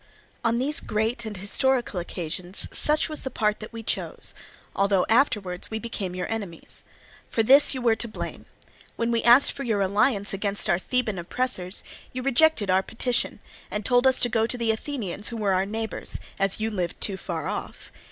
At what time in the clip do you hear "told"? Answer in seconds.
13.85-14.07